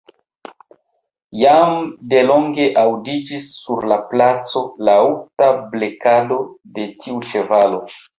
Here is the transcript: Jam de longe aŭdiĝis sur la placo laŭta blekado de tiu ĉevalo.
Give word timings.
Jam 1.41 1.75
de 2.13 2.21
longe 2.29 2.65
aŭdiĝis 2.83 3.49
sur 3.65 3.87
la 3.91 3.97
placo 4.13 4.63
laŭta 4.89 5.51
blekado 5.75 6.39
de 6.79 6.87
tiu 7.05 7.21
ĉevalo. 7.35 7.83